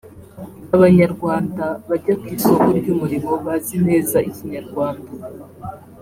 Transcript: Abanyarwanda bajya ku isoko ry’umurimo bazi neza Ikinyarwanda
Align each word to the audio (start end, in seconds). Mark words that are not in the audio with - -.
Abanyarwanda 0.75 1.65
bajya 1.89 2.13
ku 2.19 2.25
isoko 2.35 2.67
ry’umurimo 2.79 3.31
bazi 3.45 3.75
neza 3.87 4.17
Ikinyarwanda 4.29 5.09